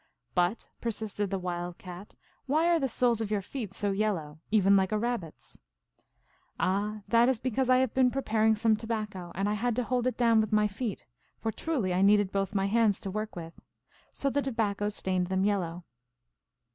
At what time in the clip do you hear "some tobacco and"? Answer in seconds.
8.55-9.47